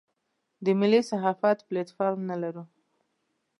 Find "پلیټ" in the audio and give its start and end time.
1.67-1.89